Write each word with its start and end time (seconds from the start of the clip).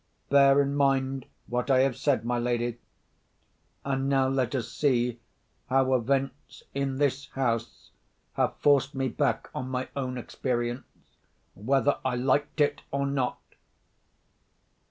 Bear 0.31 0.59
in 0.63 0.73
mind 0.73 1.27
what 1.45 1.69
I 1.69 1.81
have 1.81 1.95
said, 1.95 2.25
my 2.25 2.39
lady—and 2.39 4.09
now 4.09 4.27
let 4.27 4.55
us 4.55 4.67
see 4.71 5.19
how 5.69 5.93
events 5.93 6.63
in 6.73 6.95
this 6.97 7.29
house 7.33 7.91
have 8.33 8.55
forced 8.57 8.95
me 8.95 9.09
back 9.09 9.51
on 9.53 9.69
my 9.69 9.89
own 9.95 10.17
experience, 10.17 10.87
whether 11.53 11.99
I 12.03 12.15
liked 12.15 12.61
it 12.61 12.81
or 12.89 13.05
not!" 13.05 13.39